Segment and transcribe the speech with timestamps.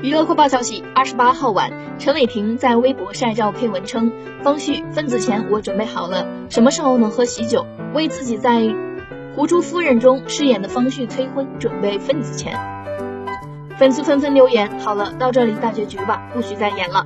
[0.00, 4.12] 娱乐快报消息：二十八号晚，陈伟霆在微博晒照配文称
[4.44, 8.60] ：“方旭，分子钱我准备好了，什么时候能喝喜酒？”为自己在
[9.34, 12.56] 《胡珠夫人》中饰演的方旭催婚，准备份子钱。
[13.76, 17.04] 粉丝纷纷留言：“好了，到这里大结局吧，不许再演了。”